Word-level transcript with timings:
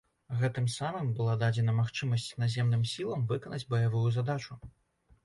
Гэтым 0.37 0.67
самым 0.75 1.11
была 1.19 1.35
дадзена 1.43 1.75
магчымасць 1.79 2.25
наземным 2.45 2.87
сілам 2.93 3.21
выканаць 3.33 3.69
баявую 3.75 4.07
задачу. 4.17 4.59